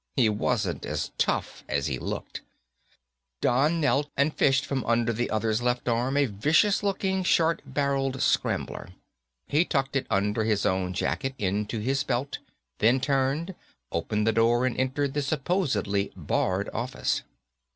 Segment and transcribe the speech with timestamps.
[0.15, 2.41] He wasn't as tough as he looked.
[3.39, 8.19] Don knelt and fished from under the other's left arm a vicious looking short barrelled
[8.19, 8.89] scrambler.
[9.45, 12.39] He tucked it under his own jacket into his belt,
[12.79, 13.53] then turned,
[13.91, 17.21] opened the door and entered the supposedly barred office.